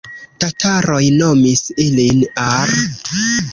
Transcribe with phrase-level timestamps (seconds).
[0.43, 2.77] Tataroj nomis ilin Ar.